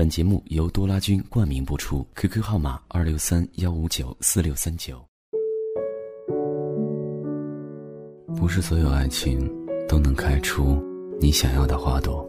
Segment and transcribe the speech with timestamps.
[0.00, 4.98] 本节目由多拉君冠名播出，QQ 号码二六三幺五九四六三九。
[8.34, 9.46] 不是所有爱情
[9.86, 10.82] 都能开出
[11.20, 12.26] 你想要的花朵，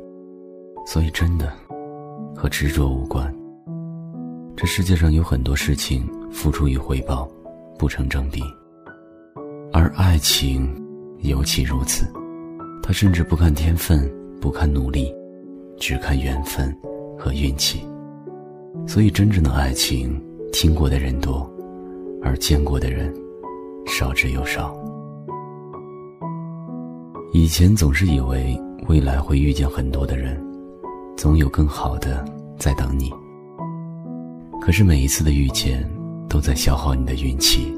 [0.86, 1.50] 所以真的
[2.36, 3.34] 和执着无关。
[4.58, 7.26] 这世界上有很多事情，付出与回报
[7.80, 8.42] 不成正比，
[9.72, 10.70] 而爱情
[11.22, 12.06] 尤其如此。
[12.84, 15.10] 它甚至不看天分，不看努力，
[15.80, 16.78] 只看缘分。
[17.22, 17.80] 和运气，
[18.88, 20.20] 所以真正的爱情，
[20.52, 21.48] 听过的人多，
[22.24, 23.14] 而见过的人
[23.86, 24.76] 少之又少。
[27.32, 30.44] 以前总是以为未来会遇见很多的人，
[31.16, 32.26] 总有更好的
[32.58, 33.14] 在等你。
[34.60, 35.88] 可是每一次的遇见，
[36.28, 37.72] 都在消耗你的运气，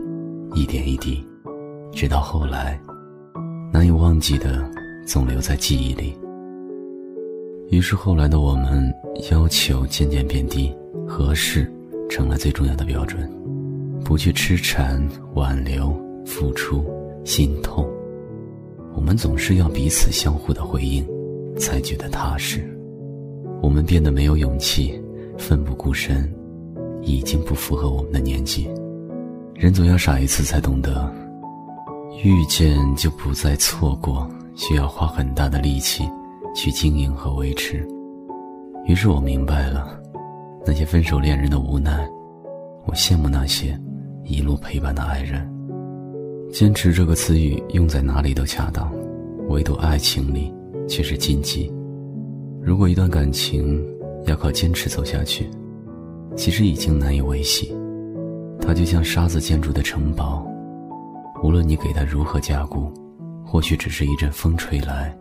[0.53, 1.21] 一点一滴，
[1.91, 2.81] 直到后来，
[3.73, 4.63] 难以忘记的
[5.05, 6.17] 总留在记忆里。
[7.73, 8.93] 于是后来的我们
[9.31, 10.71] 要求渐渐变低，
[11.07, 11.67] 合适
[12.07, 13.27] 成了最重要的标准，
[14.05, 15.03] 不去痴缠、
[15.33, 15.91] 挽留、
[16.23, 16.85] 付出、
[17.25, 17.83] 心痛，
[18.93, 21.03] 我们总是要彼此相互的回应，
[21.57, 22.63] 才觉得踏实。
[23.59, 24.93] 我们变得没有勇气，
[25.35, 26.31] 奋不顾身，
[27.01, 28.69] 已经不符合我们的年纪。
[29.55, 31.11] 人总要傻一次才懂得，
[32.23, 36.07] 遇见就不再错过，需要花很大的力气。
[36.53, 37.87] 去经营和维持，
[38.85, 39.99] 于是我明白了
[40.65, 42.07] 那些分手恋人的无奈，
[42.85, 43.79] 我羡慕那些
[44.23, 45.49] 一路陪伴的爱人。
[46.51, 48.93] 坚持这个词语用在哪里都恰当，
[49.49, 50.53] 唯独爱情里
[50.87, 51.73] 却是禁忌。
[52.61, 53.83] 如果一段感情
[54.25, 55.49] 要靠坚持走下去，
[56.35, 57.75] 其实已经难以维系。
[58.61, 60.45] 它就像沙子建筑的城堡，
[61.43, 62.93] 无论你给它如何加固，
[63.43, 65.13] 或许只是一阵风吹来。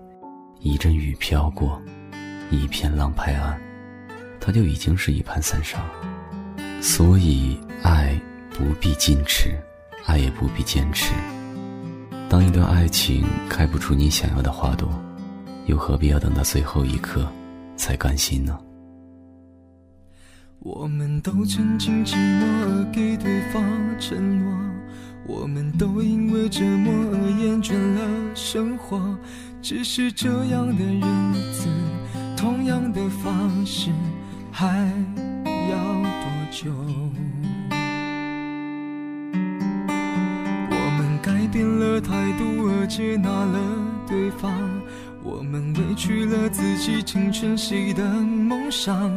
[0.63, 1.83] 一阵雨飘过，
[2.49, 3.61] 一片浪拍岸，
[4.39, 5.85] 它就已经是一盘散沙。
[6.81, 8.17] 所以，爱
[8.51, 9.59] 不必矜持，
[10.07, 11.13] 爱也不必坚持。
[12.29, 14.89] 当一段爱情开不出你想要的花朵，
[15.67, 17.29] 又何必要等到最后一刻
[17.77, 18.57] 才甘心呢？
[20.61, 23.65] 我们都曾经寂寞而给对方
[23.99, 24.57] 承诺，
[25.27, 29.19] 我们都因为折磨而厌倦了生活。
[29.63, 31.01] 只是这样的日
[31.53, 31.69] 子，
[32.37, 33.91] 同样的方式，
[34.51, 34.67] 还
[35.47, 36.73] 要多久？
[40.69, 43.61] 我们改变了态度而接纳了
[44.09, 44.53] 对方，
[45.23, 49.09] 我们委屈了自己成全谁的梦想？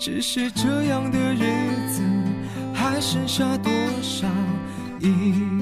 [0.00, 1.44] 只是这样的日
[1.88, 2.02] 子，
[2.74, 4.26] 还剩下多少？
[4.98, 5.61] 已。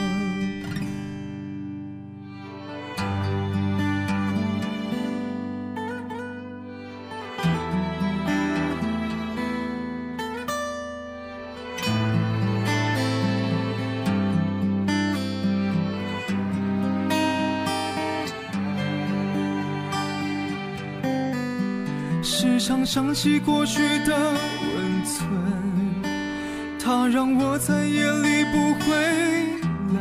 [22.63, 25.27] 常想起过去的温存，
[26.79, 28.85] 它让我在夜里不会
[29.91, 29.97] 冷。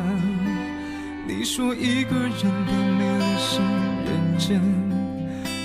[1.27, 2.31] 你说一个人
[2.67, 3.61] 的美丽是
[4.05, 4.09] 认
[4.39, 4.61] 真，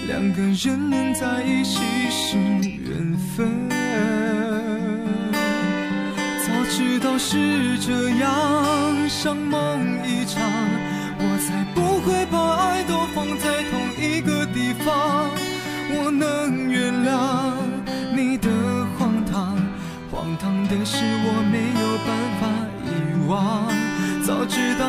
[0.08, 3.70] 两个人能在一起是缘分。
[6.48, 10.42] 早知道是这样，像梦一场，